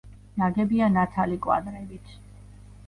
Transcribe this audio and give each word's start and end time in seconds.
ნაგებია 0.41 0.89
ნათალი 0.95 1.39
კვადრებით. 1.47 2.21